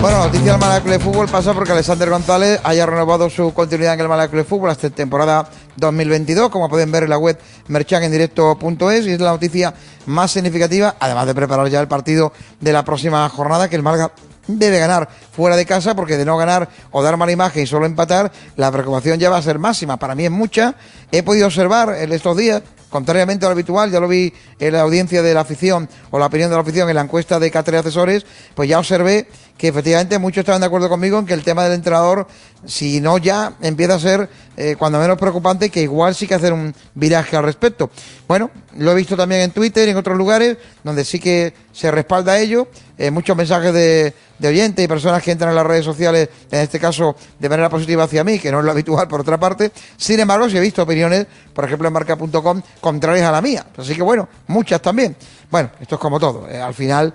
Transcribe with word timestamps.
Bueno, 0.00 0.18
noticia 0.18 0.52
del 0.52 0.60
Málaga 0.60 0.80
Club 0.80 0.92
de 0.92 1.00
Fútbol 1.00 1.28
pasa 1.28 1.52
porque 1.54 1.72
Alexander 1.72 2.08
González 2.08 2.60
haya 2.62 2.86
renovado 2.86 3.28
su 3.28 3.52
continuidad 3.52 3.94
en 3.94 4.00
el 4.00 4.08
Málaga 4.08 4.28
Club 4.28 4.42
de 4.42 4.48
Fútbol 4.48 4.70
hasta 4.70 4.90
temporada 4.90 5.50
2022, 5.74 6.50
como 6.50 6.68
pueden 6.68 6.92
ver 6.92 7.02
en 7.02 7.10
la 7.10 7.18
web 7.18 7.36
merchanendirecto.es 7.66 9.06
y 9.06 9.10
es 9.10 9.20
la 9.20 9.32
noticia 9.32 9.74
más 10.06 10.30
significativa, 10.30 10.94
además 11.00 11.26
de 11.26 11.34
preparar 11.34 11.68
ya 11.68 11.80
el 11.80 11.88
partido 11.88 12.32
de 12.60 12.72
la 12.72 12.84
próxima 12.84 13.28
jornada 13.28 13.68
que 13.68 13.74
el 13.74 13.82
Málaga 13.82 14.12
debe 14.46 14.78
ganar 14.78 15.08
fuera 15.32 15.56
de 15.56 15.66
casa 15.66 15.96
porque 15.96 16.16
de 16.16 16.24
no 16.24 16.36
ganar 16.36 16.68
o 16.92 17.02
dar 17.02 17.16
mala 17.16 17.32
imagen 17.32 17.64
y 17.64 17.66
solo 17.66 17.84
empatar, 17.84 18.30
la 18.56 18.70
preocupación 18.70 19.18
ya 19.18 19.30
va 19.30 19.38
a 19.38 19.42
ser 19.42 19.58
máxima. 19.58 19.98
Para 19.98 20.14
mí 20.14 20.24
es 20.24 20.30
mucha. 20.30 20.76
He 21.10 21.24
podido 21.24 21.46
observar 21.46 21.96
en 21.98 22.12
estos 22.12 22.36
días 22.36 22.62
contrariamente 22.88 23.44
a 23.44 23.48
lo 23.48 23.52
habitual, 23.52 23.90
ya 23.90 24.00
lo 24.00 24.08
vi 24.08 24.32
en 24.58 24.72
la 24.72 24.80
audiencia 24.80 25.22
de 25.22 25.34
la 25.34 25.40
afición 25.40 25.88
o 26.10 26.18
la 26.18 26.26
opinión 26.26 26.50
de 26.50 26.56
la 26.56 26.62
afición 26.62 26.88
en 26.88 26.96
la 26.96 27.02
encuesta 27.02 27.38
de 27.38 27.50
Cáceres 27.50 27.80
Asesores, 27.80 28.26
pues 28.54 28.68
ya 28.68 28.78
observé 28.78 29.28
que 29.58 29.68
efectivamente 29.68 30.18
muchos 30.18 30.42
estaban 30.42 30.60
de 30.60 30.68
acuerdo 30.68 30.88
conmigo 30.88 31.18
en 31.18 31.26
que 31.26 31.34
el 31.34 31.42
tema 31.42 31.64
del 31.64 31.72
entrenador, 31.72 32.28
si 32.64 33.00
no 33.00 33.18
ya, 33.18 33.54
empieza 33.60 33.96
a 33.96 33.98
ser 33.98 34.30
eh, 34.56 34.76
cuando 34.76 34.98
menos 34.98 35.18
preocupante, 35.18 35.68
que 35.68 35.82
igual 35.82 36.14
sí 36.14 36.26
que 36.26 36.34
hacer 36.34 36.52
un 36.52 36.74
viraje 36.94 37.36
al 37.36 37.44
respecto. 37.44 37.90
Bueno, 38.26 38.50
lo 38.76 38.90
he 38.92 38.94
visto 38.94 39.16
también 39.16 39.42
en 39.42 39.50
Twitter 39.50 39.86
y 39.86 39.92
en 39.92 39.96
otros 39.96 40.16
lugares, 40.16 40.56
donde 40.82 41.04
sí 41.04 41.20
que 41.20 41.54
se 41.72 41.90
respalda 41.90 42.38
ello, 42.40 42.68
eh, 42.98 43.12
muchos 43.12 43.36
mensajes 43.36 43.72
de, 43.72 44.12
de 44.38 44.48
oyentes 44.48 44.84
y 44.84 44.88
personas 44.88 45.22
que 45.22 45.30
entran 45.30 45.50
en 45.50 45.56
las 45.56 45.66
redes 45.66 45.84
sociales, 45.84 46.28
en 46.50 46.58
este 46.60 46.80
caso 46.80 47.14
de 47.38 47.48
manera 47.48 47.68
positiva 47.68 48.02
hacia 48.02 48.24
mí, 48.24 48.40
que 48.40 48.50
no 48.50 48.58
es 48.58 48.64
lo 48.64 48.72
habitual 48.72 49.06
por 49.06 49.20
otra 49.20 49.38
parte. 49.38 49.70
Sin 49.96 50.18
embargo, 50.18 50.50
sí 50.50 50.56
he 50.56 50.60
visto 50.60 50.82
opiniones, 50.82 51.26
por 51.54 51.64
ejemplo 51.64 51.86
en 51.86 51.94
marca.com, 51.94 52.62
contrarias 52.80 53.26
a 53.26 53.30
la 53.32 53.40
mía. 53.40 53.64
Así 53.76 53.94
que 53.94 54.02
bueno, 54.02 54.28
muchas 54.48 54.82
también. 54.82 55.16
Bueno, 55.50 55.70
esto 55.80 55.94
es 55.94 56.00
como 56.00 56.18
todo. 56.18 56.48
Eh, 56.48 56.60
al 56.60 56.74
final, 56.74 57.14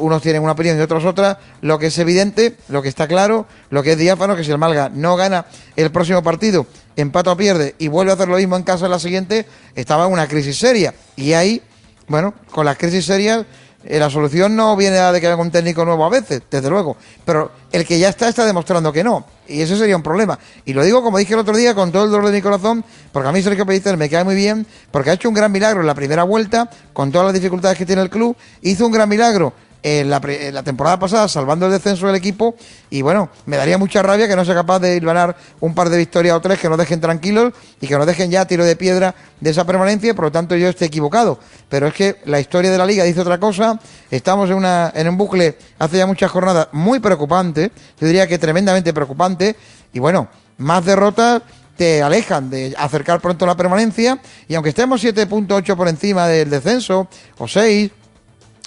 unos 0.00 0.20
tienen 0.20 0.42
una 0.42 0.52
opinión 0.52 0.76
y 0.76 0.80
otros 0.80 1.04
otra. 1.04 1.38
Lo 1.60 1.78
que 1.78 1.86
es 1.86 1.98
evidente, 1.98 2.56
lo 2.68 2.82
que 2.82 2.88
está 2.88 3.08
claro, 3.08 3.46
lo 3.70 3.82
que 3.82 3.92
es 3.92 3.98
diáfano, 3.98 4.36
que 4.36 4.44
si 4.44 4.50
el 4.50 4.58
Malga 4.58 4.90
no 4.92 5.16
gana 5.16 5.46
el 5.76 5.90
próximo 5.90 6.22
partido, 6.22 6.66
empata 6.96 7.32
o 7.32 7.36
pierde 7.36 7.74
y 7.78 7.88
vuelve 7.88 8.12
a 8.12 8.14
hacer 8.14 8.28
lo 8.28 8.36
mismo 8.36 8.56
en 8.56 8.62
casa 8.62 8.84
en 8.86 8.92
la 8.92 8.98
siguiente, 8.98 9.46
estaba 9.74 10.06
en 10.06 10.12
una 10.12 10.28
crisis 10.28 10.58
seria. 10.58 10.94
Y 11.16 11.32
ahí, 11.32 11.62
bueno, 12.06 12.34
con 12.50 12.64
las 12.64 12.76
crisis 12.78 13.04
serias 13.04 13.44
eh, 13.84 13.98
la 13.98 14.10
solución 14.10 14.56
no 14.56 14.76
viene 14.76 14.98
de 14.98 15.20
que 15.20 15.28
haya 15.28 15.36
un 15.36 15.52
técnico 15.52 15.84
nuevo 15.84 16.04
a 16.04 16.08
veces, 16.08 16.42
desde 16.50 16.68
luego, 16.68 16.96
pero 17.24 17.52
el 17.70 17.86
que 17.86 17.98
ya 17.98 18.08
está 18.08 18.28
está 18.28 18.44
demostrando 18.44 18.92
que 18.92 19.04
no, 19.04 19.24
y 19.46 19.60
ese 19.60 19.76
sería 19.76 19.94
un 19.94 20.02
problema. 20.02 20.36
Y 20.64 20.72
lo 20.72 20.82
digo 20.82 21.00
como 21.00 21.16
dije 21.16 21.34
el 21.34 21.40
otro 21.40 21.56
día 21.56 21.74
con 21.74 21.92
todo 21.92 22.04
el 22.04 22.10
dolor 22.10 22.26
de 22.26 22.32
mi 22.32 22.42
corazón, 22.42 22.84
porque 23.12 23.28
a 23.28 23.32
mí 23.32 23.40
Sergio 23.40 23.64
Pellicer 23.64 23.96
me 23.96 24.10
cae 24.10 24.24
muy 24.24 24.34
bien, 24.34 24.66
porque 24.90 25.10
ha 25.10 25.12
hecho 25.12 25.28
un 25.28 25.34
gran 25.34 25.52
milagro 25.52 25.80
en 25.80 25.86
la 25.86 25.94
primera 25.94 26.24
vuelta, 26.24 26.68
con 26.92 27.12
todas 27.12 27.26
las 27.26 27.34
dificultades 27.34 27.78
que 27.78 27.86
tiene 27.86 28.02
el 28.02 28.10
club, 28.10 28.36
hizo 28.62 28.84
un 28.84 28.92
gran 28.92 29.08
milagro 29.08 29.52
en 29.82 30.10
la, 30.10 30.20
la, 30.52 30.62
temporada 30.62 30.98
pasada 30.98 31.28
salvando 31.28 31.66
el 31.66 31.72
descenso 31.72 32.06
del 32.06 32.16
equipo 32.16 32.56
y 32.90 33.02
bueno, 33.02 33.30
me 33.46 33.56
daría 33.56 33.78
mucha 33.78 34.02
rabia 34.02 34.26
que 34.26 34.34
no 34.34 34.44
sea 34.44 34.54
capaz 34.54 34.80
de 34.80 34.98
ganar 35.00 35.36
un 35.60 35.74
par 35.74 35.88
de 35.88 35.96
victorias 35.96 36.36
o 36.36 36.40
tres 36.40 36.58
que 36.58 36.68
nos 36.68 36.78
dejen 36.78 37.00
tranquilos 37.00 37.52
y 37.80 37.86
que 37.86 37.96
nos 37.96 38.06
dejen 38.06 38.30
ya 38.30 38.44
tiro 38.46 38.64
de 38.64 38.76
piedra 38.76 39.14
de 39.40 39.50
esa 39.50 39.64
permanencia, 39.64 40.14
por 40.14 40.26
lo 40.26 40.32
tanto 40.32 40.56
yo 40.56 40.68
esté 40.68 40.86
equivocado. 40.86 41.38
Pero 41.68 41.86
es 41.86 41.94
que 41.94 42.16
la 42.24 42.40
historia 42.40 42.70
de 42.70 42.78
la 42.78 42.86
liga 42.86 43.04
dice 43.04 43.20
otra 43.20 43.38
cosa, 43.38 43.78
estamos 44.10 44.50
en, 44.50 44.56
una, 44.56 44.92
en 44.94 45.08
un 45.08 45.16
bucle 45.16 45.56
hace 45.78 45.98
ya 45.98 46.06
muchas 46.06 46.30
jornadas 46.30 46.68
muy 46.72 46.98
preocupante, 46.98 47.70
yo 48.00 48.06
diría 48.06 48.26
que 48.26 48.38
tremendamente 48.38 48.92
preocupante 48.92 49.56
y 49.92 50.00
bueno, 50.00 50.28
más 50.58 50.84
derrotas 50.84 51.42
te 51.76 52.02
alejan 52.02 52.50
de 52.50 52.74
acercar 52.76 53.20
pronto 53.20 53.46
la 53.46 53.56
permanencia 53.56 54.18
y 54.48 54.56
aunque 54.56 54.70
estemos 54.70 55.02
7.8 55.02 55.76
por 55.76 55.86
encima 55.86 56.26
del 56.26 56.50
descenso 56.50 57.06
o 57.38 57.46
6 57.46 57.92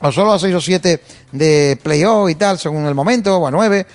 o 0.00 0.12
solo 0.12 0.32
a 0.32 0.38
6 0.38 0.54
o 0.54 0.60
7 0.60 1.00
de 1.32 1.78
playoff 1.82 2.30
y 2.30 2.34
tal, 2.34 2.58
según 2.58 2.86
el 2.86 2.94
momento, 2.94 3.36
o 3.36 3.46
a 3.46 3.50
9. 3.50 3.86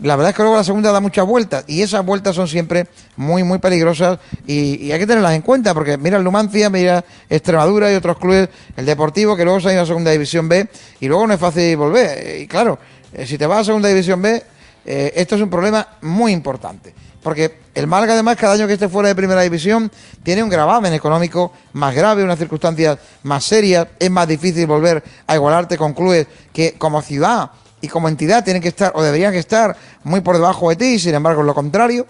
La 0.00 0.14
verdad 0.14 0.30
es 0.30 0.36
que 0.36 0.42
luego 0.42 0.58
la 0.58 0.64
segunda 0.64 0.92
da 0.92 1.00
muchas 1.00 1.24
vueltas 1.24 1.64
y 1.66 1.80
esas 1.80 2.04
vueltas 2.04 2.36
son 2.36 2.46
siempre 2.46 2.86
muy, 3.16 3.44
muy 3.44 3.58
peligrosas 3.58 4.18
y, 4.46 4.92
hay 4.92 4.98
que 4.98 5.06
tenerlas 5.06 5.32
en 5.32 5.40
cuenta 5.40 5.72
porque 5.72 5.96
mira 5.96 6.18
el 6.18 6.70
mira 6.70 7.02
Extremadura 7.30 7.90
y 7.90 7.94
otros 7.94 8.18
clubes, 8.18 8.50
el 8.76 8.84
Deportivo, 8.84 9.34
que 9.36 9.44
luego 9.44 9.58
se 9.58 9.70
ha 9.70 9.72
ido 9.72 9.82
a 9.82 9.86
Segunda 9.86 10.10
División 10.10 10.50
B 10.50 10.68
y 11.00 11.08
luego 11.08 11.26
no 11.26 11.32
es 11.32 11.40
fácil 11.40 11.78
volver. 11.78 12.42
Y 12.42 12.46
claro, 12.46 12.78
eh, 13.14 13.26
si 13.26 13.38
te 13.38 13.46
vas 13.46 13.60
a 13.60 13.64
Segunda 13.64 13.88
División 13.88 14.20
B, 14.20 14.42
eh, 14.86 15.12
esto 15.16 15.34
es 15.34 15.42
un 15.42 15.50
problema 15.50 15.86
muy 16.02 16.32
importante. 16.32 16.94
Porque 17.22 17.58
el 17.74 17.88
Málaga, 17.88 18.12
además, 18.12 18.36
cada 18.36 18.54
año 18.54 18.68
que 18.68 18.74
esté 18.74 18.88
fuera 18.88 19.08
de 19.08 19.16
primera 19.16 19.40
división, 19.40 19.90
tiene 20.22 20.44
un 20.44 20.48
gravamen 20.48 20.92
económico 20.92 21.52
más 21.72 21.92
grave, 21.92 22.22
unas 22.22 22.38
circunstancias 22.38 22.98
más 23.24 23.44
serias. 23.44 23.88
Es 23.98 24.10
más 24.12 24.28
difícil 24.28 24.64
volver 24.68 25.02
a 25.26 25.34
igualarte 25.34 25.76
con 25.76 25.92
clubes 25.92 26.28
que, 26.52 26.74
como 26.78 27.02
ciudad 27.02 27.50
y 27.80 27.88
como 27.88 28.08
entidad, 28.08 28.44
tienen 28.44 28.62
que 28.62 28.68
estar 28.68 28.92
o 28.94 29.02
deberían 29.02 29.34
estar 29.34 29.76
muy 30.04 30.20
por 30.20 30.36
debajo 30.36 30.70
de 30.70 30.76
ti. 30.76 31.00
Sin 31.00 31.16
embargo, 31.16 31.40
es 31.40 31.46
lo 31.46 31.54
contrario. 31.54 32.06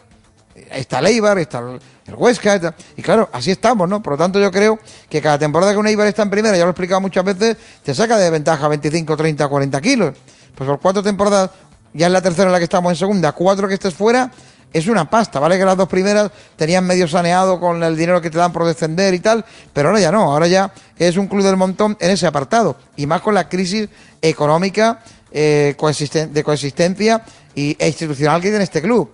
Está 0.71 0.99
el 0.99 1.07
Eibar, 1.07 1.39
está 1.39 1.61
el 1.61 2.15
Huesca, 2.15 2.75
y 2.97 3.03
claro, 3.03 3.29
así 3.33 3.51
estamos, 3.51 3.89
¿no? 3.89 4.03
Por 4.03 4.13
lo 4.13 4.19
tanto, 4.19 4.39
yo 4.39 4.51
creo 4.51 4.79
que 5.09 5.21
cada 5.21 5.39
temporada 5.39 5.73
que 5.73 5.79
un 5.79 5.87
Eibar 5.87 6.07
está 6.07 6.23
en 6.23 6.31
primera, 6.31 6.57
ya 6.57 6.65
lo 6.65 6.69
he 6.69 6.71
explicado 6.71 7.01
muchas 7.01 7.25
veces, 7.25 7.57
te 7.83 7.95
saca 7.95 8.17
de 8.17 8.31
ventaja 8.31 8.69
25, 8.69 9.17
30, 9.17 9.49
40 9.49 9.81
kilos. 9.81 10.15
Pues 10.55 10.69
por 10.69 10.81
cuatro 10.81 11.03
temporadas, 11.03 11.51
ya 11.97 12.07
es 12.07 12.13
la 12.13 12.23
tercera 12.23 12.49
en 12.49 12.53
la 12.53 12.59
que 12.59 12.65
estamos 12.65 12.93
en 12.93 12.97
segunda, 12.97 13.33
cuatro 13.33 13.67
que 13.67 13.75
estés 13.75 13.95
fuera, 13.95 14.31
es 14.73 14.87
una 14.89 15.09
pasta, 15.09 15.41
¿vale? 15.41 15.59
Que 15.59 15.65
las 15.65 15.77
dos 15.77 15.89
primeras 15.89 16.31
tenían 16.57 16.87
medio 16.87 17.09
saneado 17.09 17.59
con 17.59 17.83
el 17.83 17.97
dinero 17.97 18.21
que 18.21 18.31
te 18.31 18.39
dan 18.39 18.53
por 18.53 18.67
descender 18.67 19.15
y 19.15 19.21
tal, 19.21 19.45
pero 19.73 19.89
ahora 19.89 20.01
ya 20.01 20.13
no, 20.13 20.33
ahora 20.33 20.47
ya 20.47 20.73
es 20.99 21.17
un 21.17 21.29
club 21.29 21.43
del 21.43 21.57
montón 21.57 21.97
en 21.99 22.11
ese 22.11 22.27
apartado, 22.27 22.77
y 22.97 23.07
más 23.07 23.23
con 23.23 23.35
la 23.35 23.49
crisis 23.49 23.89
económica 24.21 25.01
eh, 25.33 25.75
de 25.77 26.45
coexistencia 26.45 27.23
y, 27.55 27.77
e 27.79 27.87
institucional 27.87 28.41
que 28.41 28.49
tiene 28.49 28.65
este 28.65 28.83
club. 28.83 29.11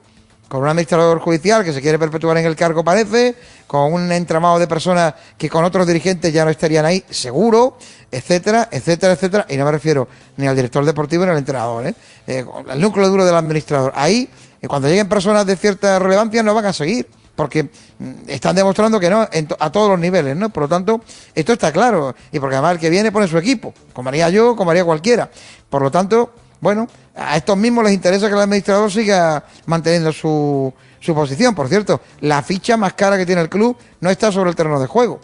Con 0.52 0.64
un 0.64 0.68
administrador 0.68 1.18
judicial 1.18 1.64
que 1.64 1.72
se 1.72 1.80
quiere 1.80 1.98
perpetuar 1.98 2.36
en 2.36 2.44
el 2.44 2.54
cargo, 2.54 2.84
parece, 2.84 3.34
con 3.66 3.90
un 3.90 4.12
entramado 4.12 4.58
de 4.58 4.66
personas 4.66 5.14
que 5.38 5.48
con 5.48 5.64
otros 5.64 5.86
dirigentes 5.86 6.30
ya 6.30 6.44
no 6.44 6.50
estarían 6.50 6.84
ahí, 6.84 7.02
seguro, 7.08 7.78
etcétera, 8.10 8.68
etcétera, 8.70 9.14
etcétera. 9.14 9.46
Y 9.48 9.56
no 9.56 9.64
me 9.64 9.72
refiero 9.72 10.06
ni 10.36 10.46
al 10.46 10.54
director 10.54 10.84
deportivo 10.84 11.24
ni 11.24 11.30
al 11.30 11.38
entrenador, 11.38 11.86
¿eh? 11.86 11.94
eh 12.26 12.44
el 12.70 12.80
núcleo 12.82 13.08
duro 13.08 13.24
del 13.24 13.34
administrador. 13.34 13.94
Ahí 13.96 14.28
y 14.60 14.66
cuando 14.66 14.88
lleguen 14.88 15.08
personas 15.08 15.46
de 15.46 15.56
cierta 15.56 15.98
relevancia 15.98 16.42
no 16.42 16.52
van 16.52 16.66
a 16.66 16.74
seguir, 16.74 17.08
porque 17.34 17.62
mm, 17.62 18.28
están 18.28 18.54
demostrando 18.54 19.00
que 19.00 19.08
no 19.08 19.26
a 19.58 19.72
todos 19.72 19.88
los 19.88 19.98
niveles, 19.98 20.36
¿no? 20.36 20.50
Por 20.50 20.64
lo 20.64 20.68
tanto, 20.68 21.00
esto 21.34 21.54
está 21.54 21.72
claro, 21.72 22.14
y 22.30 22.38
porque 22.38 22.56
además 22.56 22.72
el 22.72 22.78
que 22.78 22.90
viene 22.90 23.10
pone 23.10 23.26
su 23.26 23.38
equipo, 23.38 23.72
como 23.94 24.10
haría 24.10 24.28
yo, 24.28 24.54
como 24.54 24.70
haría 24.70 24.84
cualquiera. 24.84 25.30
Por 25.70 25.80
lo 25.80 25.90
tanto, 25.90 26.34
bueno, 26.62 26.86
a 27.16 27.36
estos 27.36 27.56
mismos 27.56 27.82
les 27.82 27.92
interesa 27.92 28.28
que 28.28 28.34
el 28.34 28.40
administrador 28.40 28.88
siga 28.88 29.44
manteniendo 29.66 30.12
su, 30.12 30.72
su 31.00 31.12
posición. 31.12 31.56
Por 31.56 31.68
cierto, 31.68 32.00
la 32.20 32.40
ficha 32.40 32.76
más 32.76 32.92
cara 32.92 33.18
que 33.18 33.26
tiene 33.26 33.42
el 33.42 33.48
club 33.48 33.76
no 34.00 34.08
está 34.08 34.30
sobre 34.30 34.50
el 34.50 34.56
terreno 34.56 34.78
de 34.78 34.86
juego. 34.86 35.18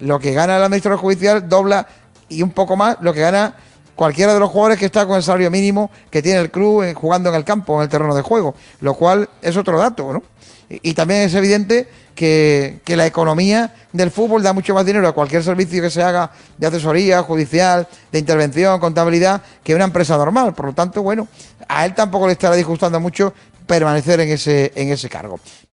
Lo 0.00 0.18
que 0.18 0.32
gana 0.32 0.56
el 0.56 0.64
administrador 0.64 0.98
judicial 0.98 1.48
dobla 1.48 1.86
y 2.28 2.42
un 2.42 2.50
poco 2.50 2.76
más 2.76 2.96
lo 3.02 3.14
que 3.14 3.20
gana 3.20 3.54
cualquiera 3.94 4.34
de 4.34 4.40
los 4.40 4.50
jugadores 4.50 4.78
que 4.78 4.86
está 4.86 5.06
con 5.06 5.16
el 5.16 5.22
salario 5.22 5.50
mínimo 5.50 5.90
que 6.10 6.22
tiene 6.22 6.40
el 6.40 6.50
club 6.50 6.82
eh, 6.82 6.94
jugando 6.94 7.28
en 7.28 7.34
el 7.34 7.44
campo, 7.44 7.76
en 7.76 7.82
el 7.82 7.88
terreno 7.88 8.14
de 8.14 8.22
juego, 8.22 8.54
lo 8.80 8.94
cual 8.94 9.28
es 9.40 9.56
otro 9.56 9.78
dato, 9.78 10.12
¿no? 10.12 10.22
Y, 10.68 10.94
también 10.94 11.20
es 11.20 11.34
evidente 11.34 11.86
que, 12.14 12.80
que, 12.82 12.96
la 12.96 13.04
economía 13.04 13.74
del 13.92 14.10
fútbol 14.10 14.42
da 14.42 14.54
mucho 14.54 14.72
más 14.72 14.86
dinero 14.86 15.06
a 15.06 15.12
cualquier 15.12 15.44
servicio 15.44 15.82
que 15.82 15.90
se 15.90 16.02
haga 16.02 16.30
de 16.56 16.66
asesoría, 16.66 17.22
judicial, 17.22 17.86
de 18.10 18.18
intervención, 18.18 18.80
contabilidad, 18.80 19.42
que 19.62 19.74
una 19.74 19.84
empresa 19.84 20.16
normal. 20.16 20.54
Por 20.54 20.66
lo 20.66 20.72
tanto, 20.72 21.02
bueno, 21.02 21.28
a 21.68 21.84
él 21.84 21.94
tampoco 21.94 22.26
le 22.26 22.32
estará 22.32 22.56
disgustando 22.56 22.98
mucho 23.00 23.34
permanecer 23.66 24.20
en 24.20 24.30
ese, 24.30 24.72
en 24.74 24.88
ese 24.90 25.10
cargo. 25.10 25.38